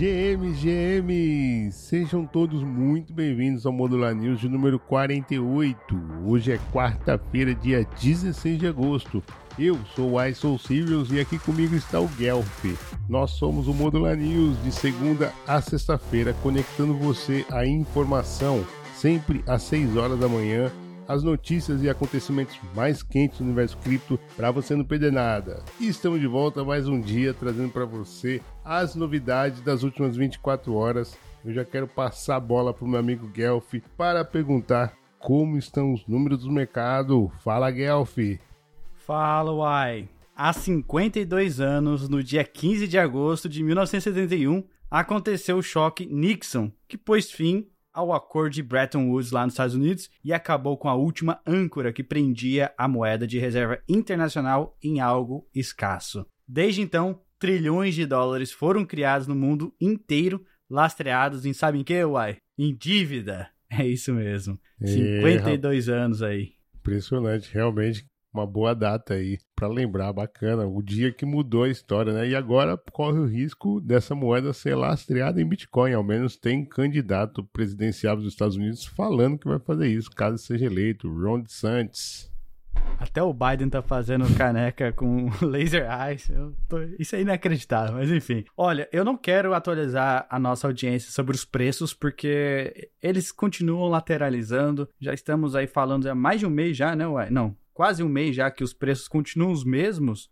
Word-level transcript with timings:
GM, 0.00 0.54
GM! 0.54 1.70
Sejam 1.70 2.24
todos 2.24 2.62
muito 2.62 3.12
bem-vindos 3.12 3.66
ao 3.66 3.72
Modular 3.72 4.14
News 4.14 4.40
de 4.40 4.48
número 4.48 4.78
48. 4.78 5.76
Hoje 6.24 6.52
é 6.52 6.58
quarta-feira, 6.72 7.54
dia 7.54 7.86
16 8.00 8.58
de 8.58 8.66
agosto. 8.66 9.22
Eu 9.58 9.78
sou 9.94 10.12
o 10.12 10.24
iSoul 10.24 10.58
Sirius 10.58 11.12
e 11.12 11.20
aqui 11.20 11.38
comigo 11.38 11.74
está 11.74 12.00
o 12.00 12.08
Guelph. 12.16 12.64
Nós 13.10 13.32
somos 13.32 13.68
o 13.68 13.74
Modular 13.74 14.16
News 14.16 14.56
de 14.64 14.72
segunda 14.72 15.34
a 15.46 15.60
sexta-feira, 15.60 16.34
conectando 16.42 16.94
você 16.94 17.44
à 17.50 17.66
informação, 17.66 18.64
sempre 18.94 19.44
às 19.46 19.64
6 19.64 19.98
horas 19.98 20.18
da 20.18 20.28
manhã 20.28 20.72
as 21.10 21.24
notícias 21.24 21.82
e 21.82 21.90
acontecimentos 21.90 22.56
mais 22.72 23.02
quentes 23.02 23.38
do 23.38 23.44
universo 23.44 23.76
cripto 23.78 24.16
para 24.36 24.52
você 24.52 24.76
não 24.76 24.84
perder 24.84 25.10
nada. 25.10 25.60
E 25.80 25.88
estamos 25.88 26.20
de 26.20 26.26
volta 26.28 26.64
mais 26.64 26.86
um 26.86 27.00
dia 27.00 27.34
trazendo 27.34 27.68
para 27.68 27.84
você 27.84 28.40
as 28.64 28.94
novidades 28.94 29.60
das 29.60 29.82
últimas 29.82 30.16
24 30.16 30.72
horas. 30.72 31.18
Eu 31.44 31.52
já 31.52 31.64
quero 31.64 31.88
passar 31.88 32.36
a 32.36 32.40
bola 32.40 32.72
para 32.72 32.84
o 32.84 32.88
meu 32.88 33.00
amigo 33.00 33.26
Guelph 33.26 33.74
para 33.96 34.24
perguntar 34.24 34.96
como 35.18 35.58
estão 35.58 35.92
os 35.92 36.06
números 36.06 36.44
do 36.44 36.52
mercado. 36.52 37.28
Fala, 37.42 37.72
Guelph! 37.72 38.16
Fala, 38.94 39.52
Uai! 39.52 40.08
Há 40.36 40.52
52 40.52 41.58
anos, 41.60 42.08
no 42.08 42.22
dia 42.22 42.44
15 42.44 42.86
de 42.86 42.96
agosto 42.96 43.48
de 43.48 43.64
1971, 43.64 44.62
aconteceu 44.88 45.58
o 45.58 45.62
choque 45.62 46.06
Nixon, 46.06 46.70
que 46.86 46.96
pôs 46.96 47.32
fim 47.32 47.66
ao 47.92 48.12
acordo 48.12 48.52
de 48.52 48.62
Bretton 48.62 49.08
Woods 49.08 49.30
lá 49.30 49.44
nos 49.44 49.54
Estados 49.54 49.74
Unidos 49.74 50.10
e 50.24 50.32
acabou 50.32 50.76
com 50.76 50.88
a 50.88 50.94
última 50.94 51.40
âncora 51.46 51.92
que 51.92 52.02
prendia 52.02 52.72
a 52.76 52.88
moeda 52.88 53.26
de 53.26 53.38
reserva 53.38 53.80
internacional 53.88 54.76
em 54.82 55.00
algo 55.00 55.48
escasso. 55.54 56.26
Desde 56.46 56.80
então, 56.80 57.20
trilhões 57.38 57.94
de 57.94 58.06
dólares 58.06 58.52
foram 58.52 58.84
criados 58.84 59.26
no 59.26 59.34
mundo 59.34 59.74
inteiro, 59.80 60.44
lastreados 60.68 61.44
em 61.44 61.52
sabem 61.52 61.84
que, 61.84 62.04
uai? 62.04 62.36
Em 62.58 62.74
dívida. 62.74 63.48
É 63.72 63.86
isso 63.86 64.12
mesmo. 64.12 64.58
É, 64.80 64.86
52 64.88 65.88
anos 65.88 66.22
aí. 66.22 66.54
Impressionante, 66.74 67.52
realmente 67.52 68.04
uma 68.32 68.46
boa 68.46 68.74
data 68.74 69.14
aí 69.14 69.38
para 69.54 69.68
lembrar, 69.68 70.12
bacana, 70.12 70.66
o 70.66 70.82
dia 70.82 71.12
que 71.12 71.26
mudou 71.26 71.64
a 71.64 71.68
história, 71.68 72.12
né? 72.12 72.28
E 72.28 72.34
agora 72.34 72.80
corre 72.92 73.18
o 73.18 73.26
risco 73.26 73.80
dessa 73.80 74.14
moeda 74.14 74.52
ser 74.52 74.74
lastreada 74.74 75.40
em 75.40 75.48
Bitcoin, 75.48 75.92
ao 75.92 76.04
menos 76.04 76.36
tem 76.36 76.64
candidato 76.64 77.44
presidencial 77.52 78.16
dos 78.16 78.26
Estados 78.26 78.56
Unidos 78.56 78.84
falando 78.84 79.38
que 79.38 79.48
vai 79.48 79.58
fazer 79.58 79.88
isso, 79.88 80.10
caso 80.10 80.38
seja 80.38 80.66
eleito, 80.66 81.12
Ron 81.12 81.40
DeSantis. 81.40 82.30
Até 82.98 83.22
o 83.22 83.32
Biden 83.32 83.70
tá 83.70 83.80
fazendo 83.80 84.26
caneca 84.36 84.92
com 84.94 85.28
laser 85.42 85.88
eyes. 85.90 86.30
Tô... 86.68 86.78
Isso 86.98 87.16
é 87.16 87.22
inacreditável, 87.22 87.94
mas 87.94 88.10
enfim. 88.10 88.44
Olha, 88.56 88.88
eu 88.92 89.04
não 89.04 89.16
quero 89.16 89.54
atualizar 89.54 90.26
a 90.28 90.38
nossa 90.38 90.66
audiência 90.66 91.10
sobre 91.10 91.34
os 91.34 91.44
preços, 91.44 91.94
porque 91.94 92.90
eles 93.02 93.32
continuam 93.32 93.88
lateralizando. 93.88 94.88
Já 95.00 95.14
estamos 95.14 95.54
aí 95.56 95.66
falando 95.66 96.06
há 96.06 96.14
mais 96.14 96.40
de 96.40 96.46
um 96.46 96.50
mês 96.50 96.76
já, 96.76 96.94
né? 96.94 97.06
Ué? 97.06 97.30
Não, 97.30 97.56
quase 97.72 98.02
um 98.02 98.08
mês 98.08 98.36
já 98.36 98.50
que 98.50 98.64
os 98.64 98.72
preços 98.72 99.08
continuam 99.08 99.52
os 99.52 99.64
mesmos. 99.64 100.30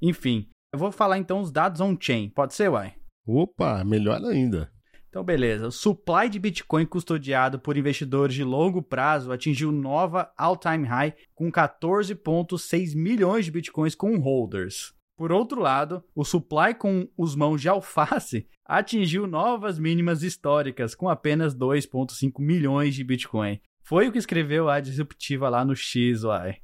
Enfim, 0.00 0.48
eu 0.72 0.78
vou 0.78 0.92
falar 0.92 1.18
então 1.18 1.40
os 1.40 1.50
dados 1.50 1.80
on-chain. 1.80 2.30
Pode 2.30 2.54
ser, 2.54 2.70
uai? 2.70 2.94
Opa, 3.26 3.84
melhor 3.84 4.22
ainda. 4.24 4.70
Então, 5.08 5.24
beleza. 5.24 5.68
O 5.68 5.72
supply 5.72 6.28
de 6.28 6.38
Bitcoin 6.38 6.84
custodiado 6.84 7.58
por 7.58 7.76
investidores 7.76 8.34
de 8.34 8.44
longo 8.44 8.82
prazo 8.82 9.32
atingiu 9.32 9.72
nova 9.72 10.30
all-time 10.36 10.86
high 10.86 11.14
com 11.34 11.50
14,6 11.50 12.94
milhões 12.94 13.46
de 13.46 13.50
Bitcoins 13.50 13.94
com 13.94 14.18
holders. 14.18 14.92
Por 15.16 15.32
outro 15.32 15.60
lado, 15.60 16.04
o 16.14 16.24
supply 16.24 16.74
com 16.74 17.08
os 17.16 17.34
mãos 17.34 17.60
de 17.60 17.68
alface 17.68 18.46
atingiu 18.64 19.26
novas 19.26 19.78
mínimas 19.78 20.22
históricas 20.22 20.94
com 20.94 21.08
apenas 21.08 21.56
2,5 21.56 22.32
milhões 22.38 22.94
de 22.94 23.02
Bitcoin. 23.02 23.60
Foi 23.82 24.06
o 24.06 24.12
que 24.12 24.18
escreveu 24.18 24.68
a 24.68 24.78
disruptiva 24.78 25.48
lá 25.48 25.64
no 25.64 25.74
X, 25.74 26.22
uai. 26.22 26.58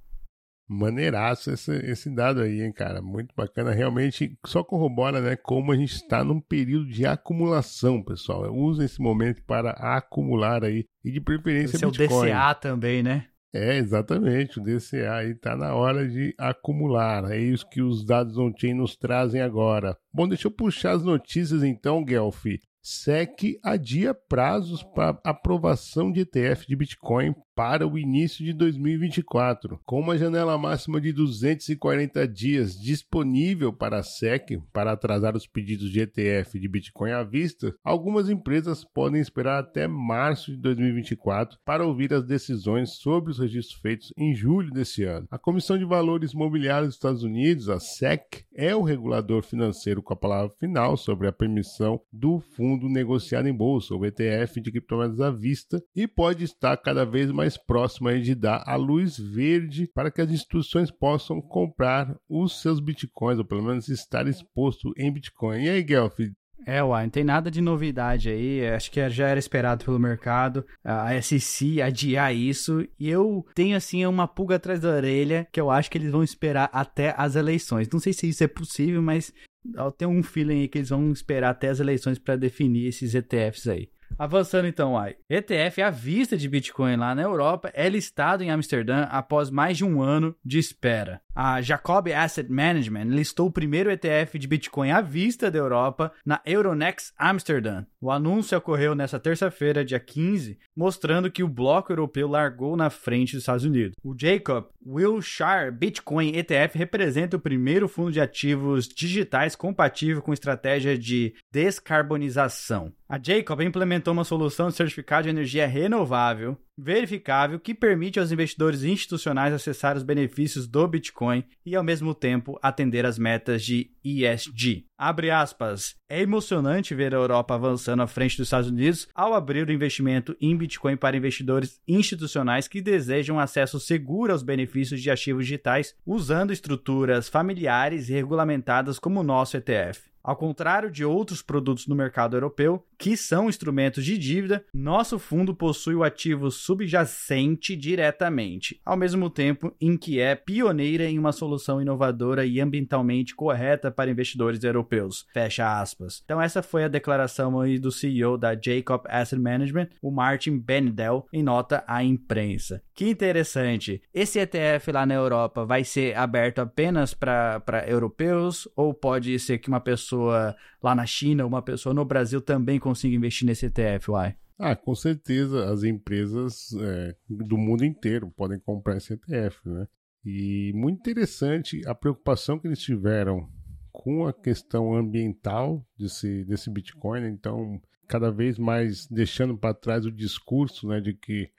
Maneiraço 0.68 1.50
esse, 1.50 1.72
esse 1.84 2.08
dado 2.08 2.40
aí, 2.40 2.62
hein, 2.62 2.72
cara. 2.72 3.02
Muito 3.02 3.34
bacana. 3.36 3.72
Realmente 3.72 4.38
só 4.46 4.64
corrobora, 4.64 5.20
né, 5.20 5.36
como 5.36 5.72
a 5.72 5.76
gente 5.76 5.94
está 5.94 6.24
num 6.24 6.40
período 6.40 6.86
de 6.88 7.06
acumulação, 7.06 8.02
pessoal. 8.02 8.52
Usa 8.54 8.84
esse 8.84 9.00
momento 9.00 9.42
para 9.44 9.70
acumular 9.70 10.64
aí. 10.64 10.86
E 11.04 11.10
de 11.10 11.20
preferência 11.20 11.76
esse 11.76 11.86
Bitcoin. 11.86 12.30
é 12.30 12.34
o 12.34 12.38
DCA 12.38 12.54
também, 12.54 13.02
né? 13.02 13.26
É, 13.54 13.76
exatamente. 13.76 14.58
O 14.58 14.62
DCA 14.62 15.14
aí 15.14 15.34
tá 15.34 15.56
na 15.56 15.74
hora 15.74 16.08
de 16.08 16.34
acumular. 16.36 17.30
É 17.30 17.38
isso 17.38 17.68
que 17.68 17.80
os 17.80 18.04
dados 18.04 18.36
on-chain 18.36 18.74
nos 18.74 18.96
trazem 18.96 19.40
agora. 19.40 19.96
Bom, 20.12 20.26
deixa 20.26 20.48
eu 20.48 20.50
puxar 20.50 20.92
as 20.92 21.04
notícias 21.04 21.62
então, 21.62 22.04
Guelph. 22.04 22.44
SEC 22.82 23.58
adia 23.62 24.12
prazos 24.12 24.82
para 24.82 25.18
aprovação 25.24 26.12
de 26.12 26.20
ETF 26.20 26.66
de 26.66 26.76
Bitcoin 26.76 27.34
para 27.54 27.86
o 27.86 27.98
início 27.98 28.44
de 28.44 28.52
2024. 28.52 29.80
Com 29.84 30.00
uma 30.00 30.18
janela 30.18 30.58
máxima 30.58 31.00
de 31.00 31.12
240 31.12 32.26
dias 32.26 32.78
disponível 32.78 33.72
para 33.72 33.98
a 33.98 34.02
SEC 34.02 34.60
para 34.72 34.92
atrasar 34.92 35.36
os 35.36 35.46
pedidos 35.46 35.90
de 35.90 36.00
ETF 36.00 36.58
de 36.58 36.68
Bitcoin 36.68 37.12
à 37.12 37.22
vista, 37.22 37.74
algumas 37.84 38.28
empresas 38.28 38.84
podem 38.84 39.20
esperar 39.20 39.60
até 39.60 39.86
março 39.86 40.50
de 40.50 40.58
2024 40.58 41.58
para 41.64 41.86
ouvir 41.86 42.12
as 42.12 42.24
decisões 42.24 42.96
sobre 42.96 43.30
os 43.30 43.38
registros 43.38 43.80
feitos 43.80 44.12
em 44.16 44.34
julho 44.34 44.72
desse 44.72 45.04
ano. 45.04 45.26
A 45.30 45.38
Comissão 45.38 45.78
de 45.78 45.84
Valores 45.84 46.34
Mobiliários 46.34 46.88
dos 46.88 46.96
Estados 46.96 47.22
Unidos, 47.22 47.68
a 47.68 47.78
SEC, 47.78 48.44
é 48.54 48.74
o 48.74 48.82
regulador 48.82 49.42
financeiro 49.42 50.02
com 50.02 50.12
a 50.12 50.16
palavra 50.16 50.54
final 50.58 50.96
sobre 50.96 51.28
a 51.28 51.32
permissão 51.32 52.00
do 52.12 52.40
fundo 52.40 52.88
negociado 52.88 53.48
em 53.48 53.54
bolsa, 53.54 53.94
o 53.94 54.04
ETF 54.04 54.60
de 54.60 54.70
criptomoedas 54.70 55.20
à 55.20 55.30
vista, 55.30 55.82
e 55.94 56.06
pode 56.06 56.44
estar 56.44 56.76
cada 56.76 57.04
vez 57.04 57.30
mais 57.30 57.43
mais 57.44 57.58
próximo 57.58 58.10
de 58.18 58.34
dar 58.34 58.62
a 58.66 58.74
luz 58.74 59.18
verde 59.18 59.86
para 59.94 60.10
que 60.10 60.22
as 60.22 60.30
instituições 60.30 60.90
possam 60.90 61.42
comprar 61.42 62.16
os 62.26 62.62
seus 62.62 62.80
bitcoins, 62.80 63.38
ou 63.38 63.44
pelo 63.44 63.62
menos 63.62 63.88
estar 63.88 64.26
exposto 64.26 64.94
em 64.96 65.12
bitcoin. 65.12 65.64
E 65.64 65.68
aí, 65.68 65.82
Guelph, 65.82 66.18
é, 66.66 66.82
uai, 66.82 67.02
não 67.02 67.10
tem 67.10 67.24
nada 67.24 67.50
de 67.50 67.60
novidade 67.60 68.30
aí. 68.30 68.66
Acho 68.66 68.90
que 68.90 69.10
já 69.10 69.28
era 69.28 69.38
esperado 69.38 69.84
pelo 69.84 69.98
mercado 69.98 70.64
a 70.82 71.20
SEC 71.20 71.82
adiar 71.82 72.34
isso. 72.34 72.86
E 72.98 73.10
eu 73.10 73.44
tenho, 73.54 73.76
assim, 73.76 74.06
uma 74.06 74.26
pulga 74.26 74.56
atrás 74.56 74.80
da 74.80 74.88
orelha 74.88 75.46
que 75.52 75.60
eu 75.60 75.70
acho 75.70 75.90
que 75.90 75.98
eles 75.98 76.10
vão 76.10 76.22
esperar 76.24 76.70
até 76.72 77.14
as 77.18 77.36
eleições. 77.36 77.90
Não 77.90 78.00
sei 78.00 78.14
se 78.14 78.26
isso 78.26 78.42
é 78.42 78.48
possível, 78.48 79.02
mas 79.02 79.30
eu 79.74 79.92
tenho 79.92 80.10
um 80.10 80.22
feeling 80.22 80.60
aí 80.60 80.68
que 80.68 80.78
eles 80.78 80.88
vão 80.88 81.12
esperar 81.12 81.50
até 81.50 81.68
as 81.68 81.80
eleições 81.80 82.18
para 82.18 82.36
definir 82.36 82.86
esses 82.86 83.14
ETFs 83.14 83.68
aí. 83.68 83.90
Avançando 84.18 84.66
então, 84.68 84.96
ai. 84.96 85.16
ETF 85.28 85.82
à 85.82 85.90
vista 85.90 86.36
de 86.36 86.48
Bitcoin 86.48 86.96
lá 86.96 87.14
na 87.14 87.22
Europa 87.22 87.70
é 87.74 87.88
listado 87.88 88.42
em 88.42 88.50
Amsterdã 88.50 89.04
após 89.10 89.50
mais 89.50 89.76
de 89.76 89.84
um 89.84 90.00
ano 90.00 90.36
de 90.44 90.58
espera. 90.58 91.20
A 91.36 91.60
Jacob 91.60 92.06
Asset 92.14 92.48
Management 92.48 93.06
listou 93.06 93.48
o 93.48 93.50
primeiro 93.50 93.90
ETF 93.90 94.38
de 94.38 94.46
Bitcoin 94.46 94.92
à 94.92 95.00
vista 95.00 95.50
da 95.50 95.58
Europa 95.58 96.12
na 96.24 96.40
Euronext 96.46 97.12
Amsterdã. 97.18 97.84
O 98.00 98.08
anúncio 98.08 98.56
ocorreu 98.56 98.94
nesta 98.94 99.18
terça-feira, 99.18 99.84
dia 99.84 99.98
15, 99.98 100.56
mostrando 100.76 101.28
que 101.28 101.42
o 101.42 101.48
bloco 101.48 101.90
europeu 101.90 102.28
largou 102.28 102.76
na 102.76 102.88
frente 102.88 103.32
dos 103.32 103.42
Estados 103.42 103.64
Unidos. 103.64 103.96
O 104.00 104.14
Jacob 104.16 104.66
Wilshire 104.86 105.72
Bitcoin 105.72 106.36
ETF 106.36 106.78
representa 106.78 107.36
o 107.36 107.40
primeiro 107.40 107.88
fundo 107.88 108.12
de 108.12 108.20
ativos 108.20 108.86
digitais 108.86 109.56
compatível 109.56 110.22
com 110.22 110.32
estratégia 110.32 110.96
de 110.96 111.34
descarbonização. 111.50 112.92
A 113.08 113.18
Jacob 113.20 113.60
implementou 113.60 114.12
uma 114.12 114.24
solução 114.24 114.68
de 114.68 114.76
certificado 114.76 115.24
de 115.24 115.30
energia 115.30 115.66
renovável 115.66 116.56
verificável 116.76 117.58
que 117.58 117.74
permite 117.74 118.18
aos 118.18 118.32
investidores 118.32 118.82
institucionais 118.82 119.54
acessar 119.54 119.96
os 119.96 120.02
benefícios 120.02 120.66
do 120.66 120.86
Bitcoin 120.86 121.44
e, 121.64 121.74
ao 121.76 121.84
mesmo 121.84 122.14
tempo, 122.14 122.58
atender 122.62 123.06
às 123.06 123.18
metas 123.18 123.64
de 123.64 123.90
ESG. 124.04 124.86
Abre 124.96 125.30
aspas. 125.30 125.96
É 126.08 126.20
emocionante 126.20 126.94
ver 126.94 127.14
a 127.14 127.18
Europa 127.18 127.54
avançando 127.54 128.02
à 128.02 128.06
frente 128.06 128.36
dos 128.36 128.46
Estados 128.46 128.70
Unidos 128.70 129.08
ao 129.14 129.34
abrir 129.34 129.68
o 129.68 129.72
investimento 129.72 130.36
em 130.40 130.56
Bitcoin 130.56 130.96
para 130.96 131.16
investidores 131.16 131.80
institucionais 131.86 132.68
que 132.68 132.80
desejam 132.80 133.38
acesso 133.38 133.80
seguro 133.80 134.32
aos 134.32 134.42
benefícios 134.42 135.00
de 135.00 135.10
ativos 135.10 135.46
digitais 135.46 135.94
usando 136.06 136.52
estruturas 136.52 137.28
familiares 137.28 138.08
e 138.08 138.12
regulamentadas 138.12 138.98
como 138.98 139.20
o 139.20 139.24
nosso 139.24 139.56
ETF. 139.56 140.13
Ao 140.24 140.34
contrário 140.34 140.90
de 140.90 141.04
outros 141.04 141.42
produtos 141.42 141.86
no 141.86 141.94
mercado 141.94 142.34
europeu, 142.34 142.82
que 142.96 143.14
são 143.14 143.46
instrumentos 143.46 144.02
de 144.02 144.16
dívida, 144.16 144.64
nosso 144.72 145.18
fundo 145.18 145.54
possui 145.54 145.94
o 145.94 146.02
ativo 146.02 146.50
subjacente 146.50 147.76
diretamente, 147.76 148.80
ao 148.86 148.96
mesmo 148.96 149.28
tempo 149.28 149.74
em 149.78 149.98
que 149.98 150.18
é 150.18 150.34
pioneira 150.34 151.04
em 151.04 151.18
uma 151.18 151.30
solução 151.30 151.78
inovadora 151.78 152.46
e 152.46 152.58
ambientalmente 152.58 153.34
correta 153.34 153.90
para 153.90 154.10
investidores 154.10 154.64
europeus. 154.64 155.26
Fecha 155.34 155.78
aspas. 155.78 156.22
Então 156.24 156.40
essa 156.40 156.62
foi 156.62 156.84
a 156.84 156.88
declaração 156.88 157.60
aí 157.60 157.78
do 157.78 157.92
CEO 157.92 158.38
da 158.38 158.58
Jacob 158.58 159.02
Asset 159.06 159.38
Management, 159.38 159.88
o 160.00 160.10
Martin 160.10 160.58
Benedel, 160.58 161.26
em 161.34 161.42
nota 161.42 161.84
à 161.86 162.02
imprensa. 162.02 162.82
Que 162.94 163.10
interessante. 163.10 164.00
Esse 164.14 164.38
ETF 164.38 164.92
lá 164.92 165.04
na 165.04 165.14
Europa 165.14 165.64
vai 165.64 165.82
ser 165.82 166.16
aberto 166.16 166.60
apenas 166.60 167.12
para 167.12 167.84
europeus 167.88 168.68
ou 168.76 168.94
pode 168.94 169.36
ser 169.40 169.58
que 169.58 169.68
uma 169.68 169.80
pessoa 169.80 170.54
lá 170.80 170.94
na 170.94 171.04
China, 171.04 171.44
uma 171.44 171.60
pessoa 171.60 171.92
no 171.92 172.04
Brasil 172.04 172.40
também 172.40 172.78
consiga 172.78 173.16
investir 173.16 173.46
nesse 173.46 173.66
ETF, 173.66 174.12
uai? 174.12 174.36
Ah, 174.56 174.76
com 174.76 174.94
certeza 174.94 175.72
as 175.72 175.82
empresas 175.82 176.72
é, 176.80 177.16
do 177.28 177.58
mundo 177.58 177.84
inteiro 177.84 178.30
podem 178.30 178.60
comprar 178.60 178.96
esse 178.96 179.14
ETF, 179.14 179.58
né? 179.68 179.88
E 180.24 180.72
muito 180.74 181.00
interessante 181.00 181.82
a 181.86 181.94
preocupação 181.94 182.58
que 182.58 182.68
eles 182.68 182.78
tiveram 182.78 183.48
com 183.90 184.26
a 184.26 184.32
questão 184.32 184.94
ambiental 184.94 185.84
desse, 185.98 186.44
desse 186.44 186.70
Bitcoin, 186.70 187.26
então 187.26 187.80
cada 188.08 188.30
vez 188.30 188.58
mais 188.58 189.06
deixando 189.06 189.56
para 189.56 189.74
trás 189.74 190.06
o 190.06 190.12
discurso 190.12 190.86
né, 190.88 191.00
de 191.00 191.14
que 191.14 191.50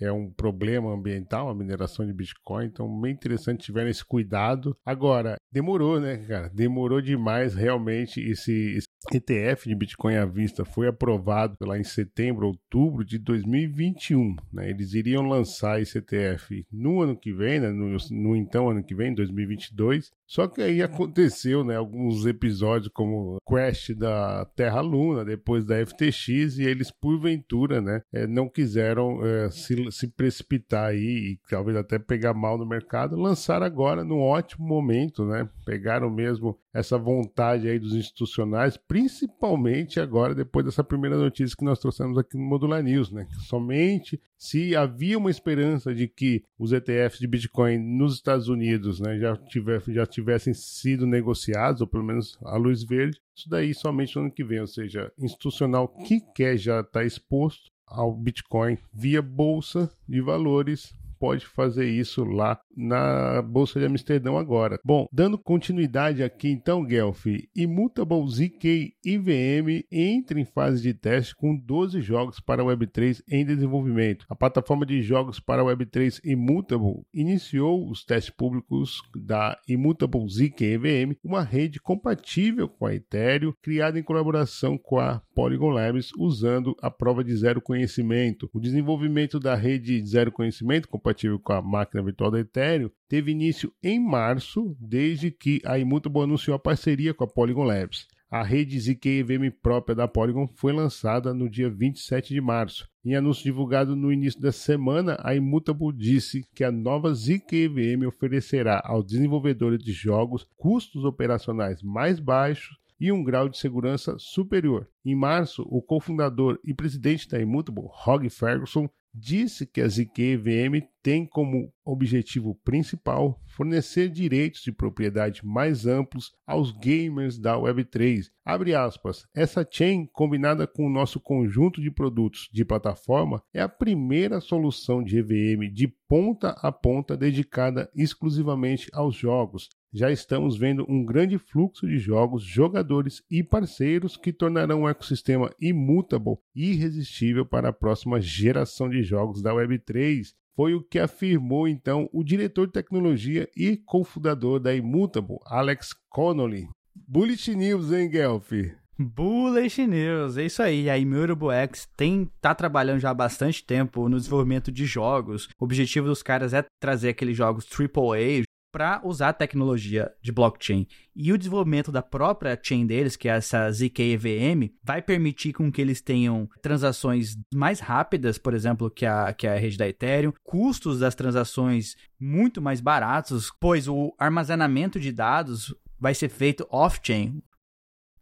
é 0.00 0.12
um 0.12 0.30
problema 0.30 0.92
ambiental 0.92 1.48
a 1.48 1.54
mineração 1.54 2.06
de 2.06 2.12
Bitcoin, 2.12 2.66
então 2.66 3.00
bem 3.00 3.12
interessante 3.12 3.64
tiver 3.64 3.86
esse 3.88 4.04
cuidado. 4.04 4.76
Agora, 4.84 5.36
demorou, 5.52 6.00
né, 6.00 6.18
cara? 6.18 6.48
Demorou 6.48 7.00
demais 7.00 7.54
realmente 7.54 8.20
esse, 8.20 8.52
esse 8.76 8.88
ETF 9.12 9.68
de 9.68 9.74
Bitcoin 9.74 10.16
à 10.16 10.24
vista 10.24 10.64
foi 10.64 10.88
aprovado 10.88 11.56
lá 11.62 11.78
em 11.78 11.84
setembro, 11.84 12.46
outubro 12.46 13.04
de 13.04 13.18
2021. 13.18 14.36
Né? 14.52 14.70
Eles 14.70 14.94
iriam 14.94 15.26
lançar 15.26 15.80
esse 15.80 15.98
ETF 15.98 16.64
no 16.70 17.00
ano 17.00 17.16
que 17.16 17.32
vem, 17.32 17.60
né? 17.60 17.70
no, 17.70 17.96
no, 18.10 18.36
então 18.36 18.68
ano 18.68 18.84
que 18.84 18.94
vem, 18.94 19.14
2022. 19.14 20.12
Só 20.28 20.46
que 20.46 20.60
aí 20.60 20.82
aconteceu 20.82 21.64
né? 21.64 21.76
alguns 21.76 22.26
episódios 22.26 22.90
como 22.92 23.38
crash 23.46 23.94
da 23.96 24.44
Terra 24.54 24.82
Luna, 24.82 25.24
depois 25.24 25.64
da 25.64 25.74
FTX, 25.84 26.58
e 26.58 26.64
eles, 26.64 26.90
porventura, 26.90 27.80
né? 27.80 28.02
É, 28.12 28.26
não 28.26 28.46
quiseram 28.46 29.24
é, 29.24 29.50
se, 29.50 29.90
se 29.90 30.06
precipitar 30.08 30.90
aí 30.90 31.32
e 31.32 31.40
talvez 31.48 31.76
até 31.78 31.98
pegar 31.98 32.34
mal 32.34 32.58
no 32.58 32.66
mercado. 32.66 33.16
Lançaram 33.16 33.64
agora 33.64 34.04
num 34.04 34.20
ótimo 34.20 34.66
momento, 34.66 35.24
né? 35.24 35.48
pegaram 35.64 36.10
mesmo 36.10 36.58
essa 36.72 36.98
vontade 36.98 37.68
aí 37.68 37.78
dos 37.78 37.94
institucionais, 37.94 38.76
principalmente 38.76 39.98
agora 40.00 40.34
depois 40.34 40.64
dessa 40.64 40.84
primeira 40.84 41.16
notícia 41.16 41.56
que 41.56 41.64
nós 41.64 41.78
trouxemos 41.78 42.18
aqui 42.18 42.36
no 42.36 42.44
Modular 42.44 42.82
News, 42.82 43.10
né? 43.10 43.26
Somente 43.46 44.20
se 44.36 44.76
havia 44.76 45.18
uma 45.18 45.30
esperança 45.30 45.94
de 45.94 46.06
que 46.06 46.44
os 46.58 46.72
ETFs 46.72 47.18
de 47.18 47.26
Bitcoin 47.26 47.78
nos 47.78 48.14
Estados 48.14 48.48
Unidos, 48.48 49.00
né, 49.00 49.18
já, 49.18 49.36
tiver, 49.36 49.82
já 49.88 50.06
tivessem 50.06 50.54
sido 50.54 51.06
negociados, 51.06 51.80
ou 51.80 51.86
pelo 51.86 52.04
menos 52.04 52.38
a 52.44 52.56
luz 52.56 52.84
verde, 52.84 53.20
isso 53.34 53.48
daí 53.48 53.74
somente 53.74 54.14
no 54.16 54.22
ano 54.22 54.32
que 54.32 54.44
vem, 54.44 54.60
ou 54.60 54.66
seja, 54.66 55.12
institucional 55.18 55.88
que 55.88 56.20
quer 56.34 56.56
já 56.56 56.80
estar 56.80 57.00
tá 57.00 57.04
exposto 57.04 57.70
ao 57.86 58.14
Bitcoin 58.14 58.76
via 58.92 59.22
bolsa 59.22 59.90
de 60.06 60.20
valores 60.20 60.94
pode 61.18 61.46
fazer 61.46 61.88
isso 61.88 62.24
lá 62.24 62.60
na 62.76 63.42
Bolsa 63.42 63.80
de 63.80 63.86
Amsterdão 63.86 64.38
agora. 64.38 64.78
Bom, 64.84 65.06
dando 65.12 65.38
continuidade 65.38 66.22
aqui 66.22 66.48
então, 66.48 66.84
Guelph, 66.84 67.26
Immutable 67.54 68.28
ZK 68.30 68.94
IVM 69.04 69.84
entra 69.90 70.40
em 70.40 70.44
fase 70.44 70.82
de 70.82 70.94
teste 70.94 71.34
com 71.34 71.56
12 71.56 72.00
jogos 72.00 72.40
para 72.40 72.62
Web3 72.62 73.22
em 73.28 73.44
desenvolvimento. 73.44 74.26
A 74.28 74.36
plataforma 74.36 74.86
de 74.86 75.02
jogos 75.02 75.40
para 75.40 75.62
Web3 75.62 76.20
Immutable 76.24 77.04
iniciou 77.12 77.90
os 77.90 78.04
testes 78.04 78.34
públicos 78.34 79.02
da 79.16 79.58
Immutable 79.68 80.28
ZK 80.28 80.74
IVM, 80.74 81.16
uma 81.24 81.42
rede 81.42 81.80
compatível 81.80 82.68
com 82.68 82.86
a 82.86 82.94
Ethereum, 82.94 83.52
criada 83.62 83.98
em 83.98 84.02
colaboração 84.02 84.78
com 84.78 84.98
a 84.98 85.20
Polygon 85.34 85.70
Labs, 85.70 86.10
usando 86.16 86.76
a 86.80 86.90
prova 86.90 87.24
de 87.24 87.34
zero 87.34 87.60
conhecimento. 87.60 88.48
O 88.52 88.60
desenvolvimento 88.60 89.40
da 89.40 89.54
rede 89.54 90.00
de 90.00 90.08
zero 90.08 90.30
conhecimento, 90.30 90.88
compatível 91.08 91.38
com 91.38 91.52
a 91.52 91.62
máquina 91.62 92.02
virtual 92.02 92.30
da 92.30 92.40
Ethereum, 92.40 92.90
teve 93.08 93.30
início 93.30 93.72
em 93.82 93.98
março, 93.98 94.76
desde 94.78 95.30
que 95.30 95.60
a 95.64 95.78
Immutable 95.78 96.22
anunciou 96.22 96.54
a 96.54 96.58
parceria 96.58 97.14
com 97.14 97.24
a 97.24 97.26
Polygon 97.26 97.64
Labs. 97.64 98.06
A 98.30 98.42
rede 98.42 98.78
ZK-EVM 98.78 99.50
própria 99.62 99.96
da 99.96 100.06
Polygon 100.06 100.46
foi 100.54 100.70
lançada 100.70 101.32
no 101.32 101.48
dia 101.48 101.70
27 101.70 102.34
de 102.34 102.40
março. 102.42 102.86
Em 103.02 103.16
anúncio 103.16 103.42
divulgado 103.42 103.96
no 103.96 104.12
início 104.12 104.38
da 104.38 104.52
semana, 104.52 105.16
a 105.22 105.34
Immutable 105.34 105.96
disse 105.96 106.44
que 106.54 106.62
a 106.62 106.70
nova 106.70 107.14
ZK-EVM 107.14 108.06
oferecerá 108.06 108.82
aos 108.84 109.06
desenvolvedores 109.06 109.82
de 109.82 109.92
jogos 109.92 110.46
custos 110.58 111.04
operacionais 111.04 111.82
mais 111.82 112.20
baixos 112.20 112.76
e 113.00 113.10
um 113.10 113.22
grau 113.22 113.48
de 113.48 113.56
segurança 113.56 114.16
superior. 114.18 114.86
Em 115.04 115.14
março, 115.14 115.62
o 115.70 115.80
cofundador 115.80 116.58
e 116.62 116.74
presidente 116.74 117.28
da 117.28 117.40
Immutable, 117.40 117.88
Hog 118.06 118.28
Ferguson, 118.28 118.90
disse 119.14 119.66
que 119.66 119.80
a 119.80 119.88
ZK-VM 119.88 120.82
tem 121.02 121.26
como 121.26 121.72
objetivo 121.84 122.54
principal 122.64 123.40
fornecer 123.46 124.08
direitos 124.10 124.62
de 124.62 124.70
propriedade 124.70 125.44
mais 125.44 125.86
amplos 125.86 126.32
aos 126.46 126.70
gamers 126.70 127.38
da 127.38 127.56
Web3. 127.56 128.26
Abre 128.44 128.74
aspas, 128.74 129.26
essa 129.34 129.66
chain, 129.68 130.06
combinada 130.12 130.66
com 130.66 130.86
o 130.86 130.90
nosso 130.90 131.18
conjunto 131.18 131.80
de 131.80 131.90
produtos 131.90 132.48
de 132.52 132.64
plataforma, 132.64 133.42
é 133.52 133.60
a 133.60 133.68
primeira 133.68 134.40
solução 134.40 135.02
de 135.02 135.18
EVM 135.18 135.72
de 135.72 135.88
ponta 136.08 136.50
a 136.62 136.70
ponta 136.70 137.16
dedicada 137.16 137.90
exclusivamente 137.94 138.88
aos 138.92 139.14
jogos 139.14 139.68
já 139.92 140.10
estamos 140.10 140.58
vendo 140.58 140.84
um 140.88 141.04
grande 141.04 141.38
fluxo 141.38 141.86
de 141.86 141.98
jogos, 141.98 142.42
jogadores 142.42 143.22
e 143.30 143.42
parceiros 143.42 144.16
que 144.16 144.32
tornarão 144.32 144.82
o 144.82 144.88
ecossistema 144.88 145.50
immutable 145.60 146.36
e 146.54 146.72
irresistível 146.72 147.46
para 147.46 147.70
a 147.70 147.72
próxima 147.72 148.20
geração 148.20 148.88
de 148.88 149.02
jogos 149.02 149.42
da 149.42 149.52
Web3. 149.52 150.34
Foi 150.54 150.74
o 150.74 150.82
que 150.82 150.98
afirmou 150.98 151.68
então 151.68 152.08
o 152.12 152.24
diretor 152.24 152.66
de 152.66 152.72
tecnologia 152.72 153.48
e 153.56 153.76
cofundador 153.76 154.58
da 154.58 154.74
Immutable, 154.74 155.38
Alex 155.46 155.94
Connolly. 156.10 156.68
Bullet 157.06 157.54
News, 157.54 157.92
hein, 157.92 158.10
Guelph? 158.10 158.52
Bullish 159.00 159.86
News, 159.86 160.36
é 160.36 160.46
isso 160.46 160.60
aí. 160.60 160.90
A 160.90 160.98
Immutable 160.98 161.52
X 161.52 161.88
tem 161.96 162.28
tá 162.40 162.52
trabalhando 162.52 162.98
já 162.98 163.10
há 163.10 163.14
bastante 163.14 163.64
tempo 163.64 164.08
no 164.08 164.16
desenvolvimento 164.16 164.72
de 164.72 164.84
jogos. 164.86 165.48
O 165.56 165.64
objetivo 165.64 166.08
dos 166.08 166.20
caras 166.20 166.52
é 166.52 166.64
trazer 166.80 167.10
aqueles 167.10 167.36
jogos 167.36 167.64
AAA, 167.70 168.42
para 168.70 169.00
usar 169.04 169.30
a 169.30 169.32
tecnologia 169.32 170.12
de 170.22 170.30
blockchain. 170.30 170.86
E 171.14 171.32
o 171.32 171.38
desenvolvimento 171.38 171.90
da 171.90 172.02
própria 172.02 172.58
chain 172.60 172.86
deles, 172.86 173.16
que 173.16 173.28
é 173.28 173.32
essa 173.32 173.70
ZK-EVM, 173.70 174.70
vai 174.82 175.00
permitir 175.02 175.52
com 175.52 175.70
que 175.72 175.80
eles 175.80 176.00
tenham 176.00 176.48
transações 176.62 177.36
mais 177.52 177.80
rápidas, 177.80 178.38
por 178.38 178.54
exemplo, 178.54 178.90
que 178.90 179.06
a, 179.06 179.32
que 179.32 179.46
a 179.46 179.56
rede 179.56 179.78
da 179.78 179.88
Ethereum, 179.88 180.32
custos 180.42 181.00
das 181.00 181.14
transações 181.14 181.96
muito 182.20 182.60
mais 182.60 182.80
baratos, 182.80 183.50
pois 183.58 183.88
o 183.88 184.14
armazenamento 184.18 185.00
de 185.00 185.12
dados 185.12 185.74
vai 185.98 186.14
ser 186.14 186.28
feito 186.28 186.66
off-chain. 186.70 187.42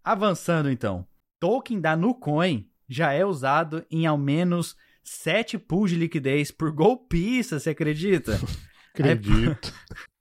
Avançando 0.03 0.71
então, 0.71 1.07
token 1.41 1.81
da 1.81 1.97
Nucoin 1.97 2.69
já 2.89 3.13
é 3.13 3.25
usado 3.25 3.85
em 3.91 4.07
ao 4.07 4.17
menos 4.17 4.77
7 5.03 5.59
pools 5.59 5.91
de 5.91 5.97
liquidez 5.97 6.51
por 6.51 6.73
golpista, 6.73 7.59
você 7.59 7.71
acredita? 7.71 8.39
Acredito. 8.95 9.73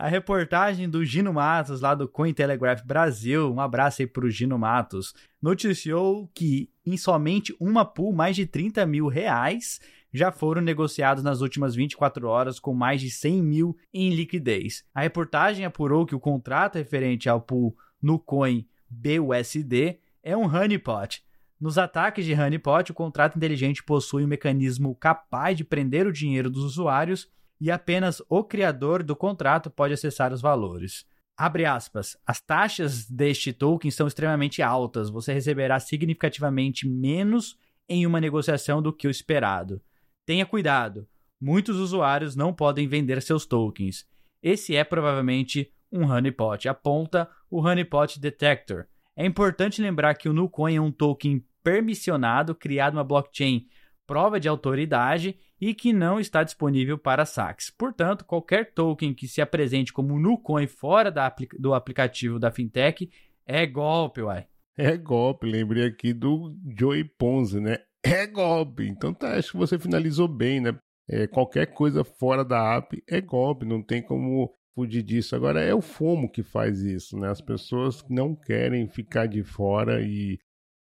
A 0.00 0.08
reportagem 0.08 0.88
do 0.88 1.04
Gino 1.04 1.30
Matos, 1.30 1.82
lá 1.82 1.94
do 1.94 2.08
Cointelegraph 2.08 2.82
Brasil, 2.86 3.52
um 3.52 3.60
abraço 3.60 4.00
aí 4.00 4.06
pro 4.08 4.30
Gino 4.30 4.58
Matos, 4.58 5.12
noticiou 5.42 6.26
que 6.34 6.70
em 6.86 6.96
somente 6.96 7.54
uma 7.60 7.84
pool, 7.84 8.10
mais 8.10 8.34
de 8.34 8.46
30 8.46 8.86
mil 8.86 9.08
reais 9.08 9.78
já 10.10 10.32
foram 10.32 10.62
negociados 10.62 11.22
nas 11.22 11.42
últimas 11.42 11.74
24 11.74 12.26
horas 12.26 12.58
com 12.58 12.72
mais 12.72 13.02
de 13.02 13.10
100 13.10 13.42
mil 13.42 13.76
em 13.92 14.08
liquidez. 14.08 14.86
A 14.94 15.02
reportagem 15.02 15.66
apurou 15.66 16.06
que 16.06 16.14
o 16.14 16.20
contrato 16.20 16.76
referente 16.76 17.28
ao 17.28 17.42
pool 17.42 17.76
no 18.00 18.18
coin 18.18 18.66
BUSD 18.88 19.98
é 20.22 20.34
um 20.34 20.46
honeypot. 20.46 21.22
Nos 21.60 21.76
ataques 21.76 22.24
de 22.24 22.32
honeypot, 22.32 22.90
o 22.90 22.94
contrato 22.94 23.36
inteligente 23.36 23.82
possui 23.82 24.24
um 24.24 24.28
mecanismo 24.28 24.94
capaz 24.94 25.58
de 25.58 25.62
prender 25.62 26.06
o 26.06 26.12
dinheiro 26.12 26.48
dos 26.48 26.64
usuários 26.64 27.28
e 27.60 27.70
apenas 27.70 28.22
o 28.28 28.42
criador 28.42 29.02
do 29.02 29.14
contrato 29.14 29.70
pode 29.70 29.92
acessar 29.92 30.32
os 30.32 30.40
valores. 30.40 31.04
Abre 31.36 31.64
aspas. 31.64 32.16
As 32.26 32.40
taxas 32.40 33.08
deste 33.10 33.52
token 33.52 33.90
são 33.90 34.06
extremamente 34.06 34.62
altas. 34.62 35.10
Você 35.10 35.32
receberá 35.32 35.78
significativamente 35.80 36.88
menos 36.88 37.58
em 37.88 38.06
uma 38.06 38.20
negociação 38.20 38.80
do 38.80 38.92
que 38.92 39.06
o 39.06 39.10
esperado. 39.10 39.80
Tenha 40.26 40.46
cuidado. 40.46 41.08
Muitos 41.40 41.76
usuários 41.76 42.36
não 42.36 42.52
podem 42.52 42.86
vender 42.86 43.22
seus 43.22 43.46
tokens. 43.46 44.06
Esse 44.42 44.76
é 44.76 44.84
provavelmente 44.84 45.72
um 45.90 46.04
honeypot. 46.04 46.68
Aponta 46.68 47.28
o 47.50 47.60
honeypot 47.60 48.20
detector. 48.20 48.86
É 49.16 49.24
importante 49.24 49.82
lembrar 49.82 50.14
que 50.14 50.28
o 50.28 50.32
Nucoin 50.32 50.76
é 50.76 50.80
um 50.80 50.92
token 50.92 51.44
permissionado 51.62 52.54
criado 52.54 52.94
na 52.94 53.04
blockchain 53.04 53.66
prova 54.10 54.40
de 54.40 54.48
autoridade 54.48 55.36
e 55.60 55.72
que 55.72 55.92
não 55.92 56.18
está 56.18 56.42
disponível 56.42 56.98
para 56.98 57.24
saques. 57.24 57.70
Portanto, 57.70 58.24
qualquer 58.24 58.74
token 58.74 59.14
que 59.14 59.28
se 59.28 59.40
apresente 59.40 59.92
como 59.92 60.18
Nucoin 60.18 60.66
fora 60.66 61.12
da, 61.12 61.32
do 61.56 61.72
aplicativo 61.72 62.36
da 62.36 62.50
fintech 62.50 63.08
é 63.46 63.64
golpe, 63.64 64.20
uai. 64.20 64.48
É 64.76 64.96
golpe, 64.96 65.46
lembrei 65.46 65.86
aqui 65.86 66.12
do 66.12 66.52
Joey 66.76 67.04
Ponzi, 67.04 67.60
né? 67.60 67.76
É 68.02 68.26
golpe. 68.26 68.88
Então 68.88 69.14
tá, 69.14 69.36
acho 69.36 69.52
que 69.52 69.58
você 69.58 69.78
finalizou 69.78 70.26
bem, 70.26 70.60
né? 70.60 70.76
É, 71.08 71.28
qualquer 71.28 71.66
coisa 71.66 72.02
fora 72.02 72.44
da 72.44 72.78
app 72.78 73.00
é 73.08 73.20
golpe, 73.20 73.64
não 73.64 73.80
tem 73.80 74.02
como 74.02 74.52
fugir 74.74 75.04
disso. 75.04 75.36
Agora 75.36 75.60
é 75.62 75.72
o 75.72 75.80
FOMO 75.80 76.28
que 76.28 76.42
faz 76.42 76.80
isso, 76.80 77.16
né? 77.16 77.28
As 77.28 77.40
pessoas 77.40 78.04
não 78.10 78.34
querem 78.34 78.88
ficar 78.88 79.26
de 79.26 79.44
fora 79.44 80.02
e 80.02 80.40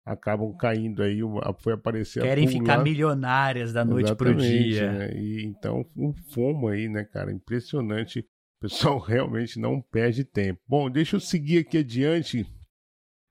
acabam 0.10 0.52
caindo 0.58 1.04
aí, 1.04 1.20
foi 1.60 1.74
aparecer 1.74 2.24
Querem 2.24 2.48
ficar 2.48 2.84
milionárias 2.84 3.72
da 3.72 3.86
noite 3.86 4.16
para 4.16 4.32
o 4.32 4.36
dia. 4.36 4.92
Né? 4.92 5.12
E, 5.14 5.46
então, 5.46 5.86
o 5.96 6.14
FOMO 6.32 6.68
aí, 6.68 6.90
né, 6.90 7.04
cara, 7.04 7.32
impressionante. 7.32 8.20
O 8.20 8.62
pessoal 8.62 8.98
realmente 9.00 9.60
não 9.60 9.80
perde 9.80 10.24
tempo. 10.24 10.60
Bom, 10.68 10.90
deixa 10.90 11.16
eu 11.16 11.20
seguir 11.20 11.60
aqui 11.60 11.78
adiante. 11.78 12.46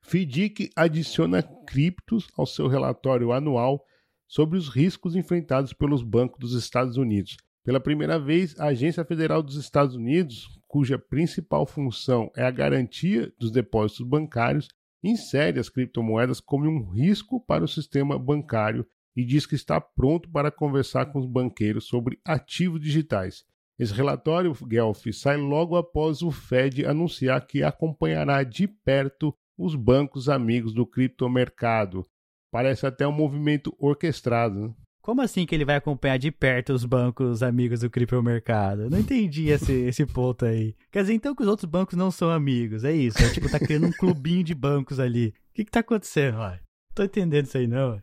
FDIC 0.02 0.70
adiciona 0.76 1.42
criptos 1.42 2.28
ao 2.36 2.46
seu 2.46 2.68
relatório 2.68 3.32
anual 3.32 3.84
sobre 4.26 4.56
os 4.56 4.68
riscos 4.68 5.16
enfrentados 5.16 5.72
pelos 5.72 6.02
bancos 6.02 6.38
dos 6.38 6.52
Estados 6.54 6.96
Unidos. 6.96 7.36
Pela 7.64 7.80
primeira 7.80 8.18
vez, 8.18 8.58
a 8.58 8.66
Agência 8.66 9.04
Federal 9.04 9.42
dos 9.42 9.56
Estados 9.56 9.94
Unidos, 9.94 10.46
cuja 10.66 10.98
principal 10.98 11.66
função 11.66 12.30
é 12.36 12.42
a 12.42 12.50
garantia 12.50 13.32
dos 13.38 13.50
depósitos 13.50 14.06
bancários, 14.06 14.68
insere 15.02 15.60
as 15.60 15.68
criptomoedas 15.68 16.40
como 16.40 16.68
um 16.68 16.90
risco 16.90 17.40
para 17.40 17.64
o 17.64 17.68
sistema 17.68 18.18
bancário 18.18 18.86
e 19.16 19.24
diz 19.24 19.46
que 19.46 19.54
está 19.54 19.80
pronto 19.80 20.30
para 20.30 20.50
conversar 20.50 21.06
com 21.06 21.18
os 21.18 21.26
banqueiros 21.26 21.86
sobre 21.86 22.20
ativos 22.24 22.80
digitais. 22.80 23.44
Esse 23.78 23.92
relatório, 23.92 24.52
Guelph, 24.66 25.06
sai 25.12 25.36
logo 25.36 25.76
após 25.76 26.20
o 26.22 26.30
Fed 26.30 26.84
anunciar 26.84 27.46
que 27.46 27.62
acompanhará 27.62 28.42
de 28.42 28.66
perto 28.66 29.34
os 29.56 29.74
bancos 29.74 30.28
amigos 30.28 30.72
do 30.72 30.86
criptomercado. 30.86 32.04
Parece 32.50 32.86
até 32.86 33.06
um 33.06 33.12
movimento 33.12 33.74
orquestrado. 33.78 34.68
Né? 34.68 34.74
Como 35.08 35.22
assim 35.22 35.46
que 35.46 35.54
ele 35.54 35.64
vai 35.64 35.76
acompanhar 35.76 36.18
de 36.18 36.30
perto 36.30 36.74
os 36.74 36.84
bancos 36.84 37.42
amigos 37.42 37.80
do 37.80 37.88
criptomercado? 37.88 38.90
Não 38.90 38.98
entendi 38.98 39.48
esse, 39.48 39.72
esse 39.88 40.04
ponto 40.04 40.44
aí. 40.44 40.76
Quer 40.92 41.00
dizer, 41.00 41.14
então 41.14 41.34
que 41.34 41.40
os 41.40 41.48
outros 41.48 41.64
bancos 41.64 41.96
não 41.96 42.10
são 42.10 42.30
amigos, 42.30 42.84
é 42.84 42.92
isso? 42.92 43.16
É 43.22 43.30
tipo, 43.30 43.50
tá 43.50 43.58
criando 43.58 43.86
um 43.86 43.90
clubinho 43.90 44.44
de 44.44 44.54
bancos 44.54 45.00
ali. 45.00 45.28
O 45.28 45.54
que 45.54 45.64
que 45.64 45.70
tá 45.70 45.80
acontecendo, 45.80 46.36
uai? 46.36 46.60
Tô 46.94 47.02
entendendo 47.02 47.46
isso 47.46 47.56
aí 47.56 47.66
não, 47.66 47.92
uai. 47.92 48.02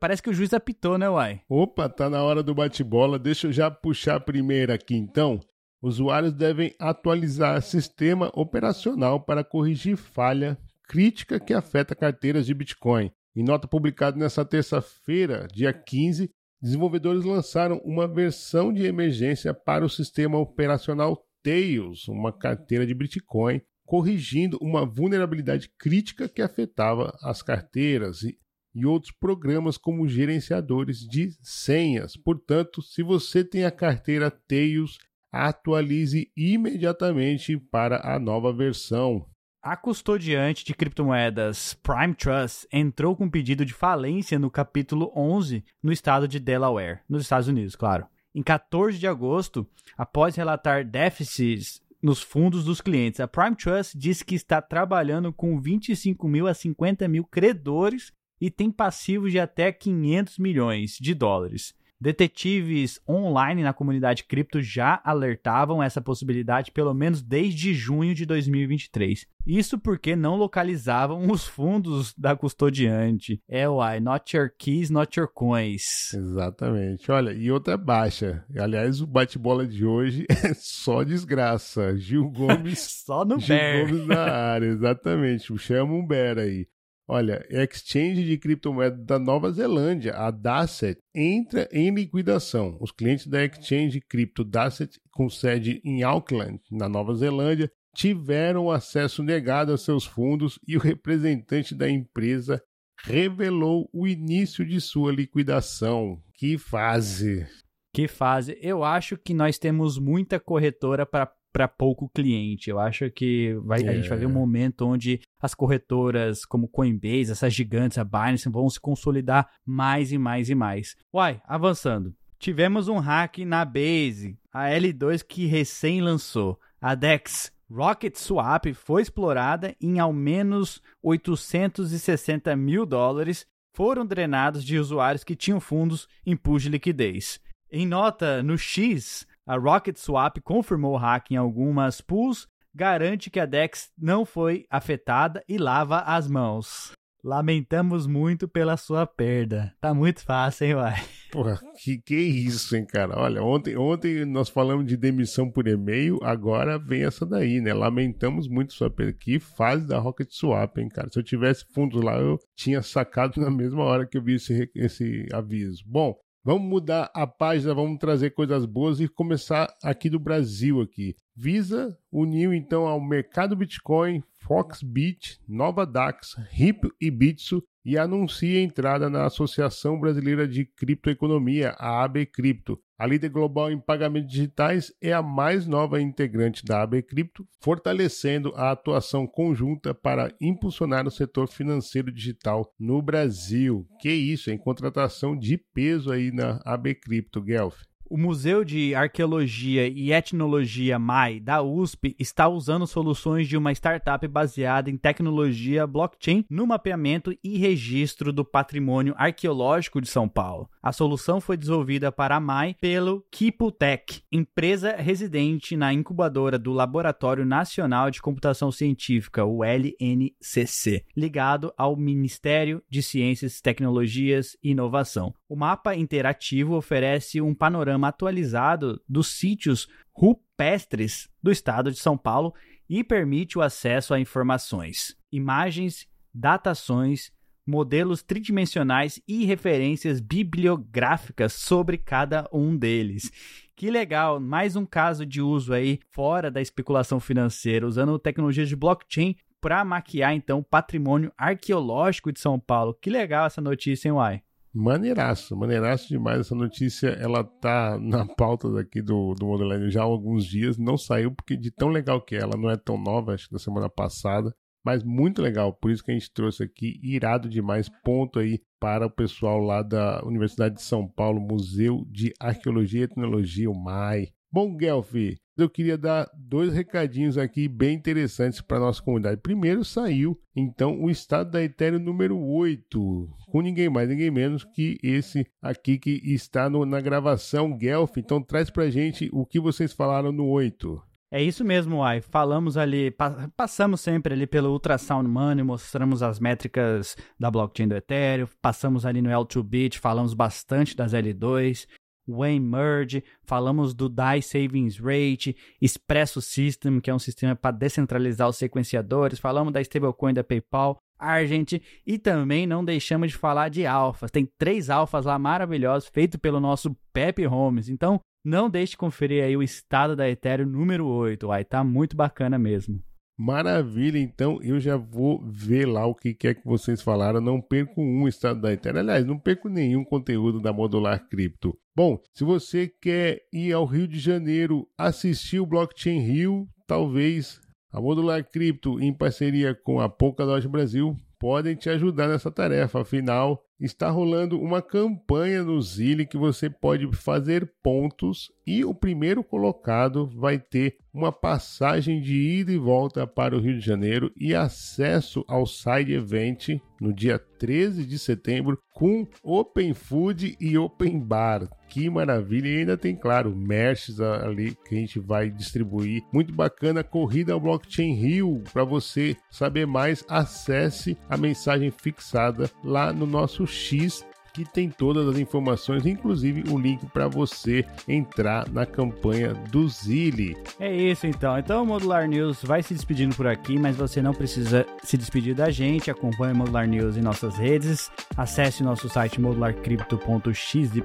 Parece 0.00 0.22
que 0.22 0.30
o 0.30 0.32
juiz 0.32 0.54
apitou, 0.54 0.96
né, 0.96 1.10
uai? 1.10 1.42
Opa, 1.46 1.90
tá 1.90 2.08
na 2.08 2.22
hora 2.22 2.42
do 2.42 2.54
bate-bola. 2.54 3.18
Deixa 3.18 3.48
eu 3.48 3.52
já 3.52 3.70
puxar 3.70 4.16
a 4.16 4.20
primeira 4.20 4.72
aqui, 4.72 4.94
então. 4.94 5.38
Usuários 5.82 6.32
devem 6.32 6.74
atualizar 6.78 7.60
sistema 7.60 8.30
operacional 8.32 9.20
para 9.20 9.44
corrigir 9.44 9.94
falha 9.94 10.56
crítica 10.88 11.38
que 11.38 11.52
afeta 11.52 11.94
carteiras 11.94 12.46
de 12.46 12.54
Bitcoin. 12.54 13.12
Em 13.34 13.44
nota 13.44 13.68
publicada 13.68 14.18
nesta 14.18 14.44
terça-feira, 14.44 15.46
dia 15.52 15.72
15, 15.72 16.30
desenvolvedores 16.60 17.24
lançaram 17.24 17.78
uma 17.84 18.08
versão 18.08 18.72
de 18.72 18.84
emergência 18.84 19.54
para 19.54 19.84
o 19.84 19.88
sistema 19.88 20.38
operacional 20.38 21.24
Tails, 21.42 22.08
uma 22.08 22.32
carteira 22.32 22.84
de 22.84 22.92
Bitcoin, 22.92 23.60
corrigindo 23.86 24.58
uma 24.60 24.84
vulnerabilidade 24.84 25.70
crítica 25.78 26.28
que 26.28 26.42
afetava 26.42 27.16
as 27.22 27.40
carteiras 27.40 28.22
e, 28.22 28.36
e 28.74 28.84
outros 28.84 29.12
programas 29.12 29.76
como 29.78 30.08
gerenciadores 30.08 30.98
de 30.98 31.30
senhas. 31.42 32.16
Portanto, 32.16 32.82
se 32.82 33.02
você 33.02 33.42
tem 33.44 33.64
a 33.64 33.70
carteira 33.70 34.30
Tails, 34.30 34.98
atualize 35.32 36.30
imediatamente 36.36 37.56
para 37.56 38.00
a 38.14 38.18
nova 38.18 38.52
versão. 38.52 39.24
A 39.62 39.76
custodiante 39.76 40.64
de 40.64 40.72
criptomoedas 40.72 41.74
Prime 41.82 42.14
Trust 42.14 42.66
entrou 42.72 43.14
com 43.14 43.28
pedido 43.28 43.62
de 43.62 43.74
falência 43.74 44.38
no 44.38 44.50
capítulo 44.50 45.12
11 45.14 45.62
no 45.82 45.92
estado 45.92 46.26
de 46.26 46.40
Delaware, 46.40 47.00
nos 47.06 47.20
Estados 47.20 47.46
Unidos, 47.46 47.76
claro. 47.76 48.06
Em 48.34 48.42
14 48.42 48.98
de 48.98 49.06
agosto, 49.06 49.68
após 49.98 50.34
relatar 50.34 50.82
déficits 50.82 51.82
nos 52.02 52.22
fundos 52.22 52.64
dos 52.64 52.80
clientes, 52.80 53.20
a 53.20 53.28
Prime 53.28 53.54
Trust 53.54 53.98
disse 53.98 54.24
que 54.24 54.34
está 54.34 54.62
trabalhando 54.62 55.30
com 55.30 55.60
25 55.60 56.26
mil 56.26 56.46
a 56.46 56.54
50 56.54 57.06
mil 57.06 57.24
credores 57.24 58.14
e 58.40 58.50
tem 58.50 58.70
passivos 58.70 59.30
de 59.30 59.38
até 59.38 59.70
500 59.70 60.38
milhões 60.38 60.96
de 60.98 61.12
dólares. 61.12 61.74
Detetives 62.00 62.98
online 63.06 63.62
na 63.62 63.74
comunidade 63.74 64.24
cripto 64.24 64.62
já 64.62 65.00
alertavam 65.04 65.82
essa 65.82 66.00
possibilidade 66.00 66.70
pelo 66.70 66.94
menos 66.94 67.20
desde 67.20 67.74
junho 67.74 68.14
de 68.14 68.24
2023. 68.24 69.26
Isso 69.46 69.78
porque 69.78 70.16
não 70.16 70.36
localizavam 70.36 71.30
os 71.30 71.46
fundos 71.46 72.14
da 72.16 72.34
custodiante. 72.34 73.42
É 73.46 73.68
why, 73.68 74.00
not 74.00 74.34
your 74.34 74.50
keys, 74.56 74.88
not 74.88 75.18
your 75.18 75.28
coins. 75.28 76.14
Exatamente. 76.14 77.10
Olha, 77.10 77.32
e 77.32 77.50
outra 77.50 77.76
baixa. 77.76 78.44
Aliás, 78.56 79.00
o 79.02 79.06
bate-bola 79.06 79.66
de 79.66 79.84
hoje 79.84 80.24
é 80.30 80.54
só 80.54 81.02
desgraça. 81.02 81.96
Gil 81.98 82.30
Gomes. 82.30 82.78
só 83.04 83.24
no 83.24 83.38
Gil 83.38 83.56
Bear. 83.56 83.86
Gomes 83.86 84.06
na 84.06 84.20
área, 84.20 84.66
exatamente. 84.66 85.58
Chama 85.58 85.92
um 85.92 86.06
Bear 86.06 86.38
aí. 86.38 86.66
Olha, 87.12 87.44
exchange 87.50 88.24
de 88.24 88.38
criptomoeda 88.38 88.96
da 88.96 89.18
Nova 89.18 89.50
Zelândia, 89.50 90.14
a 90.14 90.30
Dasset, 90.30 90.96
entra 91.12 91.68
em 91.72 91.92
liquidação. 91.92 92.78
Os 92.80 92.92
clientes 92.92 93.26
da 93.26 93.44
exchange 93.44 94.00
cripto 94.00 94.44
Dasset, 94.44 94.96
com 95.10 95.28
sede 95.28 95.82
em 95.84 96.04
Auckland, 96.04 96.60
na 96.70 96.88
Nova 96.88 97.12
Zelândia, 97.16 97.68
tiveram 97.96 98.70
acesso 98.70 99.24
negado 99.24 99.72
a 99.72 99.76
seus 99.76 100.06
fundos 100.06 100.56
e 100.68 100.76
o 100.76 100.80
representante 100.80 101.74
da 101.74 101.90
empresa 101.90 102.62
revelou 103.02 103.90
o 103.92 104.06
início 104.06 104.64
de 104.64 104.80
sua 104.80 105.10
liquidação. 105.10 106.22
Que 106.34 106.56
fase! 106.56 107.44
Que 107.92 108.06
fase! 108.06 108.56
Eu 108.62 108.84
acho 108.84 109.18
que 109.18 109.34
nós 109.34 109.58
temos 109.58 109.98
muita 109.98 110.38
corretora 110.38 111.04
para 111.04 111.26
para 111.52 111.68
pouco 111.68 112.08
cliente. 112.08 112.70
Eu 112.70 112.78
acho 112.78 113.10
que 113.10 113.54
vai, 113.64 113.82
é. 113.82 113.88
a 113.88 113.92
gente 113.94 114.08
vai 114.08 114.18
ver 114.18 114.26
um 114.26 114.30
é. 114.30 114.34
momento 114.34 114.86
onde 114.86 115.20
as 115.40 115.54
corretoras 115.54 116.44
como 116.44 116.68
Coinbase, 116.68 117.32
essas 117.32 117.52
gigantes, 117.52 117.98
a 117.98 118.04
Binance, 118.04 118.48
vão 118.48 118.68
se 118.68 118.80
consolidar 118.80 119.48
mais 119.64 120.12
e 120.12 120.18
mais 120.18 120.48
e 120.48 120.54
mais. 120.54 120.96
Uai, 121.12 121.40
avançando. 121.46 122.14
Tivemos 122.38 122.88
um 122.88 122.98
hack 122.98 123.38
na 123.38 123.64
Base, 123.64 124.38
a 124.52 124.68
L2 124.68 125.22
que 125.26 125.46
recém 125.46 126.00
lançou. 126.00 126.58
A 126.80 126.94
DEX 126.94 127.52
Rocket 127.70 128.16
Swap 128.16 128.66
foi 128.74 129.02
explorada 129.02 129.76
em 129.80 130.00
ao 130.00 130.12
menos 130.12 130.82
860 131.02 132.56
mil 132.56 132.84
dólares 132.84 133.46
foram 133.72 134.04
drenados 134.04 134.64
de 134.64 134.78
usuários 134.78 135.22
que 135.22 135.36
tinham 135.36 135.60
fundos 135.60 136.08
em 136.26 136.36
pool 136.36 136.58
de 136.58 136.68
liquidez. 136.68 137.40
Em 137.70 137.86
nota 137.86 138.42
no 138.42 138.58
X, 138.58 139.26
a 139.50 139.56
Rocket 139.56 139.96
Swap 139.96 140.36
confirmou 140.44 140.92
o 140.92 140.96
hack 140.96 141.32
em 141.32 141.36
algumas 141.36 142.00
pools, 142.00 142.46
garante 142.72 143.28
que 143.28 143.40
a 143.40 143.46
DEX 143.46 143.90
não 143.98 144.24
foi 144.24 144.64
afetada 144.70 145.42
e 145.48 145.58
lava 145.58 146.02
as 146.02 146.28
mãos. 146.28 146.92
Lamentamos 147.22 148.06
muito 148.06 148.46
pela 148.46 148.76
sua 148.76 149.08
perda. 149.08 149.74
Tá 149.80 149.92
muito 149.92 150.22
fácil, 150.22 150.66
hein, 150.68 150.74
uai? 150.76 150.94
Porra, 151.32 151.58
que 151.82 151.98
que 151.98 152.14
isso, 152.14 152.76
hein, 152.76 152.86
cara? 152.86 153.18
Olha, 153.18 153.42
ontem, 153.42 153.76
ontem 153.76 154.24
nós 154.24 154.48
falamos 154.48 154.86
de 154.86 154.96
demissão 154.96 155.50
por 155.50 155.66
e-mail, 155.66 156.20
agora 156.22 156.78
vem 156.78 157.02
essa 157.02 157.26
daí, 157.26 157.60
né? 157.60 157.74
Lamentamos 157.74 158.46
muito 158.46 158.72
sua 158.72 158.88
perda. 158.88 159.12
Que 159.12 159.40
fase 159.40 159.84
da 159.84 159.98
Rocket 159.98 160.30
Swap, 160.30 160.78
hein, 160.78 160.88
cara? 160.88 161.08
Se 161.10 161.18
eu 161.18 161.24
tivesse 161.24 161.64
fundos 161.74 162.00
lá, 162.00 162.16
eu 162.16 162.38
tinha 162.54 162.82
sacado 162.82 163.40
na 163.40 163.50
mesma 163.50 163.82
hora 163.82 164.06
que 164.06 164.16
eu 164.16 164.22
vi 164.22 164.36
esse, 164.36 164.70
esse 164.76 165.26
aviso. 165.32 165.82
Bom, 165.84 166.16
Vamos 166.42 166.62
mudar 166.62 167.10
a 167.12 167.26
página, 167.26 167.74
vamos 167.74 167.98
trazer 167.98 168.30
coisas 168.30 168.64
boas 168.64 168.98
e 168.98 169.06
começar 169.06 169.76
aqui 169.82 170.08
do 170.08 170.18
Brasil 170.18 170.80
aqui. 170.80 171.14
Visa 171.36 171.98
uniu 172.10 172.54
então 172.54 172.86
ao 172.86 172.98
mercado 172.98 173.54
Bitcoin, 173.54 174.22
Foxbit, 174.42 175.40
Nova 175.46 175.86
Dax, 175.86 176.34
Ripple 176.50 176.90
e 177.00 177.10
Bitso 177.10 177.62
e 177.84 177.96
anuncia 177.96 178.58
a 178.58 178.62
entrada 178.62 179.08
na 179.08 179.26
Associação 179.26 179.98
Brasileira 179.98 180.46
de 180.46 180.64
Criptoeconomia, 180.64 181.70
a 181.78 182.02
AB 182.02 182.26
Cripto. 182.26 182.78
A 182.98 183.06
líder 183.06 183.30
global 183.30 183.70
em 183.70 183.80
pagamentos 183.80 184.30
digitais 184.30 184.92
é 185.00 185.12
a 185.12 185.22
mais 185.22 185.66
nova 185.66 186.02
integrante 186.02 186.62
da 186.64 186.82
AB 186.82 187.02
Cripto, 187.02 187.48
fortalecendo 187.62 188.52
a 188.54 188.70
atuação 188.70 189.26
conjunta 189.26 189.94
para 189.94 190.34
impulsionar 190.38 191.06
o 191.06 191.10
setor 191.10 191.48
financeiro 191.48 192.12
digital 192.12 192.70
no 192.78 193.00
Brasil. 193.00 193.86
Que 193.98 194.12
isso, 194.12 194.50
em 194.50 194.58
contratação 194.58 195.34
de 195.34 195.56
peso 195.56 196.12
aí 196.12 196.30
na 196.30 196.60
AB 196.64 196.94
Cripto, 196.96 197.40
Guelph. 197.40 197.89
O 198.12 198.18
Museu 198.18 198.64
de 198.64 198.92
Arqueologia 198.92 199.86
e 199.86 200.12
Etnologia 200.12 200.98
MAI 200.98 201.38
da 201.38 201.62
USP 201.62 202.16
está 202.18 202.48
usando 202.48 202.84
soluções 202.84 203.46
de 203.46 203.56
uma 203.56 203.70
startup 203.70 204.26
baseada 204.26 204.90
em 204.90 204.96
tecnologia 204.96 205.86
blockchain 205.86 206.44
no 206.50 206.66
mapeamento 206.66 207.32
e 207.44 207.56
registro 207.56 208.32
do 208.32 208.44
patrimônio 208.44 209.14
arqueológico 209.16 210.00
de 210.00 210.08
São 210.08 210.28
Paulo. 210.28 210.68
A 210.82 210.90
solução 210.90 211.40
foi 211.40 211.56
desenvolvida 211.56 212.10
para 212.10 212.34
a 212.34 212.40
MAI 212.40 212.74
pelo 212.80 213.24
Kiputech, 213.30 214.24
empresa 214.32 214.96
residente 214.96 215.76
na 215.76 215.92
incubadora 215.92 216.58
do 216.58 216.72
Laboratório 216.72 217.46
Nacional 217.46 218.10
de 218.10 218.20
Computação 218.20 218.72
Científica, 218.72 219.44
o 219.44 219.62
LNCC, 219.62 221.04
ligado 221.16 221.72
ao 221.76 221.94
Ministério 221.94 222.82
de 222.90 223.04
Ciências, 223.04 223.60
Tecnologias 223.60 224.56
e 224.60 224.72
Inovação. 224.72 225.32
O 225.48 225.54
mapa 225.54 225.94
interativo 225.94 226.74
oferece 226.74 227.40
um 227.40 227.54
panorama 227.54 227.99
panorama 228.00 228.08
atualizado 228.08 229.00
dos 229.08 229.28
sítios 229.28 229.86
rupestres 230.12 231.28
do 231.42 231.50
estado 231.50 231.90
de 231.92 231.98
São 231.98 232.16
Paulo 232.16 232.54
e 232.88 233.04
permite 233.04 233.58
o 233.58 233.62
acesso 233.62 234.14
a 234.14 234.20
informações, 234.20 235.16
imagens, 235.30 236.08
datações, 236.34 237.30
modelos 237.66 238.22
tridimensionais 238.22 239.20
e 239.28 239.44
referências 239.44 240.20
bibliográficas 240.20 241.52
sobre 241.52 241.98
cada 241.98 242.48
um 242.52 242.76
deles. 242.76 243.30
Que 243.76 243.90
legal, 243.90 244.40
mais 244.40 244.76
um 244.76 244.84
caso 244.84 245.24
de 245.24 245.40
uso 245.40 245.72
aí 245.72 246.00
fora 246.10 246.50
da 246.50 246.60
especulação 246.60 247.20
financeira, 247.20 247.86
usando 247.86 248.18
tecnologias 248.18 248.68
de 248.68 248.76
blockchain 248.76 249.36
para 249.60 249.84
maquiar 249.84 250.34
então 250.34 250.58
o 250.58 250.64
patrimônio 250.64 251.32
arqueológico 251.36 252.32
de 252.32 252.40
São 252.40 252.58
Paulo. 252.58 252.94
Que 252.94 253.08
legal 253.08 253.46
essa 253.46 253.60
notícia, 253.60 254.08
hein, 254.08 254.12
Uai? 254.14 254.42
Maneiraço, 254.72 255.56
maneiraço 255.56 256.08
demais. 256.08 256.40
Essa 256.40 256.54
notícia, 256.54 257.08
ela 257.08 257.42
tá 257.42 257.98
na 257.98 258.24
pauta 258.26 258.70
daqui 258.72 259.02
do, 259.02 259.34
do 259.34 259.46
Modeline 259.46 259.90
já 259.90 260.00
há 260.00 260.04
alguns 260.04 260.44
dias. 260.46 260.78
Não 260.78 260.96
saiu 260.96 261.34
porque 261.34 261.56
de 261.56 261.70
tão 261.70 261.88
legal 261.88 262.20
que 262.20 262.36
é. 262.36 262.40
Ela 262.40 262.56
não 262.56 262.70
é 262.70 262.76
tão 262.76 262.96
nova, 262.96 263.34
acho 263.34 263.48
que 263.48 263.52
da 263.52 263.58
semana 263.58 263.88
passada. 263.88 264.54
Mas 264.84 265.02
muito 265.04 265.42
legal, 265.42 265.74
por 265.74 265.90
isso 265.90 266.02
que 266.02 266.10
a 266.10 266.14
gente 266.14 266.32
trouxe 266.32 266.62
aqui, 266.62 266.98
irado 267.02 267.50
demais, 267.50 267.90
ponto 268.02 268.38
aí 268.38 268.60
para 268.80 269.06
o 269.06 269.10
pessoal 269.10 269.58
lá 269.58 269.82
da 269.82 270.24
Universidade 270.24 270.76
de 270.76 270.82
São 270.82 271.06
Paulo, 271.06 271.38
Museu 271.38 272.06
de 272.08 272.32
Arqueologia 272.40 273.00
e 273.00 273.04
Etnologia, 273.04 273.70
o 273.70 273.74
MAI. 273.74 274.28
Bom, 274.50 274.74
Guelph, 274.74 275.12
eu 275.60 275.70
queria 275.70 275.96
dar 275.96 276.28
dois 276.34 276.72
recadinhos 276.72 277.38
aqui 277.38 277.68
bem 277.68 277.94
interessantes 277.94 278.60
para 278.60 278.80
nossa 278.80 279.02
comunidade. 279.02 279.40
Primeiro, 279.40 279.84
saiu 279.84 280.38
então 280.54 281.00
o 281.00 281.10
estado 281.10 281.50
da 281.50 281.62
Ethereum 281.62 282.00
número 282.00 282.38
8, 282.38 283.28
com 283.50 283.60
ninguém 283.60 283.88
mais, 283.88 284.08
ninguém 284.08 284.30
menos 284.30 284.64
que 284.64 284.98
esse 285.02 285.46
aqui 285.62 285.98
que 285.98 286.20
está 286.24 286.68
no, 286.68 286.84
na 286.84 287.00
gravação, 287.00 287.76
Guelph. 287.76 288.16
Então, 288.16 288.42
traz 288.42 288.70
para 288.70 288.90
gente 288.90 289.28
o 289.32 289.46
que 289.46 289.60
vocês 289.60 289.92
falaram 289.92 290.32
no 290.32 290.46
8. 290.46 291.00
É 291.32 291.40
isso 291.40 291.64
mesmo, 291.64 292.02
Ai. 292.02 292.20
Falamos 292.20 292.76
ali, 292.76 293.14
passamos 293.56 294.00
sempre 294.00 294.34
ali 294.34 294.48
pelo 294.48 294.70
Ultrasound 294.72 295.28
Money, 295.28 295.62
mostramos 295.62 296.24
as 296.24 296.40
métricas 296.40 297.16
da 297.38 297.48
blockchain 297.48 297.86
do 297.86 297.94
Ethereum, 297.94 298.48
passamos 298.60 299.06
ali 299.06 299.22
no 299.22 299.30
L2Bit, 299.30 300.00
falamos 300.00 300.34
bastante 300.34 300.96
das 300.96 301.12
L2, 301.12 301.86
Wayne 302.28 302.64
Merge, 302.64 303.24
falamos 303.42 303.94
do 303.94 304.08
DAI 304.08 304.42
Savings 304.42 304.98
Rate, 304.98 305.56
Expresso 305.80 306.40
System, 306.40 307.00
que 307.00 307.10
é 307.10 307.14
um 307.14 307.18
sistema 307.18 307.56
para 307.56 307.76
descentralizar 307.76 308.48
os 308.48 308.56
sequenciadores, 308.56 309.38
falamos 309.38 309.72
da 309.72 309.80
stablecoin 309.80 310.34
da 310.34 310.44
PayPal, 310.44 310.98
Argent 311.18 311.74
e 312.06 312.18
também 312.18 312.66
não 312.66 312.84
deixamos 312.84 313.30
de 313.30 313.36
falar 313.36 313.68
de 313.68 313.86
alfas. 313.86 314.30
Tem 314.30 314.48
três 314.58 314.88
alfas 314.88 315.26
lá 315.26 315.38
maravilhosos 315.38 316.08
feitos 316.08 316.40
pelo 316.40 316.58
nosso 316.58 316.96
Pepe 317.12 317.44
Holmes. 317.44 317.88
Então, 317.88 318.20
não 318.44 318.70
deixe 318.70 318.92
de 318.92 318.96
conferir 318.96 319.44
aí 319.44 319.56
o 319.56 319.62
estado 319.62 320.16
da 320.16 320.28
Ethereum 320.28 320.66
número 320.66 321.06
8. 321.06 321.46
Vai 321.46 321.64
tá 321.64 321.84
muito 321.84 322.16
bacana 322.16 322.58
mesmo. 322.58 323.02
Maravilha, 323.42 324.18
então 324.18 324.60
eu 324.62 324.78
já 324.78 324.98
vou 324.98 325.42
ver 325.42 325.86
lá 325.86 326.04
o 326.04 326.14
que 326.14 326.36
é 326.44 326.52
que 326.52 326.62
vocês 326.62 327.00
falaram. 327.00 327.40
Não 327.40 327.58
perco 327.58 328.02
um 328.02 328.28
estado 328.28 328.60
da 328.60 328.70
Ethereum. 328.70 329.00
Aliás, 329.00 329.24
não 329.24 329.38
perco 329.38 329.66
nenhum 329.70 330.04
conteúdo 330.04 330.60
da 330.60 330.74
Modular 330.74 331.26
Cripto. 331.26 331.74
Bom, 331.96 332.20
se 332.34 332.44
você 332.44 332.86
quer 332.86 333.40
ir 333.50 333.72
ao 333.72 333.86
Rio 333.86 334.06
de 334.06 334.18
Janeiro 334.18 334.86
assistir 334.98 335.58
o 335.58 335.64
Blockchain 335.64 336.20
Rio, 336.20 336.68
talvez 336.86 337.58
a 337.90 337.98
Modular 337.98 338.46
Cripto, 338.46 339.00
em 339.00 339.10
parceria 339.10 339.74
com 339.74 340.02
a 340.02 340.08
Polkadot 340.10 340.68
Brasil, 340.68 341.16
podem 341.38 341.74
te 341.74 341.88
ajudar 341.88 342.28
nessa 342.28 342.50
tarefa. 342.50 343.00
Afinal, 343.00 343.64
está 343.80 344.10
rolando 344.10 344.60
uma 344.60 344.82
campanha 344.82 345.64
no 345.64 345.80
Zile 345.80 346.26
que 346.26 346.36
você 346.36 346.68
pode 346.68 347.10
fazer 347.16 347.72
pontos 347.82 348.52
e 348.66 348.84
o 348.84 348.94
primeiro 348.94 349.42
colocado 349.42 350.28
vai 350.38 350.58
ter 350.58 350.98
uma 351.12 351.32
passagem 351.32 352.20
de 352.20 352.34
ida 352.34 352.72
e 352.72 352.78
volta 352.78 353.26
para 353.26 353.56
o 353.56 353.60
Rio 353.60 353.78
de 353.78 353.84
Janeiro 353.84 354.32
e 354.36 354.54
acesso 354.54 355.44
ao 355.48 355.66
side 355.66 356.12
event 356.12 356.80
no 357.00 357.12
dia 357.12 357.38
13 357.38 358.04
de 358.04 358.18
setembro 358.18 358.78
com 358.94 359.26
Open 359.42 359.94
Food 359.94 360.56
e 360.60 360.76
Open 360.76 361.18
Bar. 361.18 361.68
Que 361.88 362.08
maravilha! 362.08 362.68
E 362.68 362.78
ainda 362.78 362.96
tem, 362.96 363.16
claro, 363.16 363.56
merch 363.56 364.10
ali 364.20 364.76
que 364.86 364.94
a 364.94 364.98
gente 364.98 365.18
vai 365.18 365.50
distribuir. 365.50 366.22
Muito 366.32 366.52
bacana, 366.52 367.02
corrida 367.02 367.52
ao 367.52 367.60
Blockchain 367.60 368.14
Rio. 368.14 368.62
Para 368.72 368.84
você 368.84 369.36
saber 369.50 369.86
mais, 369.86 370.24
acesse 370.28 371.16
a 371.28 371.36
mensagem 371.36 371.90
fixada 371.90 372.70
lá 372.84 373.12
no 373.12 373.26
nosso 373.26 373.66
X 373.66 374.24
que 374.52 374.64
tem 374.64 374.90
todas 374.90 375.28
as 375.28 375.38
informações, 375.38 376.06
inclusive 376.06 376.64
o 376.70 376.78
link 376.78 377.06
para 377.06 377.28
você 377.28 377.84
entrar 378.06 378.68
na 378.70 378.84
campanha 378.84 379.54
do 379.70 379.88
Zili. 379.88 380.56
É 380.78 380.94
isso 380.94 381.26
então. 381.26 381.58
Então 381.58 381.82
o 381.82 381.86
Modular 381.86 382.28
News 382.28 382.62
vai 382.62 382.82
se 382.82 382.92
despedindo 382.94 383.34
por 383.34 383.46
aqui, 383.46 383.78
mas 383.78 383.96
você 383.96 384.20
não 384.22 384.34
precisa 384.34 384.86
se 385.02 385.16
despedir 385.16 385.54
da 385.54 385.70
gente. 385.70 386.10
Acompanhe 386.10 386.52
o 386.52 386.56
Modular 386.56 386.86
News 386.86 387.16
em 387.16 387.22
nossas 387.22 387.56
redes. 387.56 388.10
Acesse 388.36 388.82
nosso 388.82 389.08
site 389.08 389.40
modularcrypto.xyz 389.40 390.90
e 390.94 391.00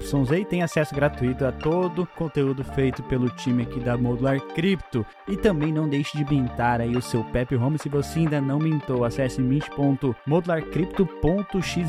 tem 0.46 0.64
acesso 0.64 0.96
gratuito 0.96 1.46
a 1.46 1.52
todo 1.52 2.04
o 2.04 2.08
conteúdo 2.08 2.64
feito 2.64 3.04
pelo 3.04 3.30
time 3.30 3.64
aqui 3.64 3.80
da 3.80 3.98
Modular 3.98 4.40
Crypto. 4.54 5.06
E 5.28 5.36
também 5.36 5.72
não 5.72 5.90
deixe 5.90 6.18
de 6.18 6.26
mintar 6.26 6.82
aí 6.82 6.96
o 6.96 7.02
seu 7.02 7.24
Pep 7.26 7.56
Home 7.56 7.78
se 7.78 7.90
você 7.90 8.20
ainda 8.20 8.42
não 8.42 8.60
mintou. 8.60 9.04
Acesse 9.04 9.42
mint.modularcrypto.xyz 9.42 11.86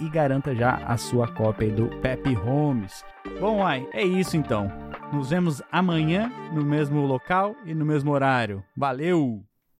e 0.00 0.08
garanta 0.08 0.54
já 0.54 0.65
já 0.66 0.82
a 0.84 0.96
sua 0.96 1.28
cópia 1.28 1.70
do 1.70 1.86
Pepe 2.00 2.34
Holmes. 2.34 3.04
Bom, 3.38 3.64
ai, 3.64 3.88
é 3.92 4.04
isso 4.04 4.36
então. 4.36 4.68
Nos 5.12 5.30
vemos 5.30 5.62
amanhã 5.70 6.28
no 6.52 6.64
mesmo 6.64 7.06
local 7.06 7.54
e 7.64 7.72
no 7.72 7.86
mesmo 7.86 8.10
horário. 8.10 8.64
Valeu! 8.76 9.45